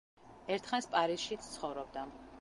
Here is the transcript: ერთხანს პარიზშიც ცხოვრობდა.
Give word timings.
ერთხანს 0.55 0.89
პარიზშიც 0.95 1.51
ცხოვრობდა. 1.53 2.11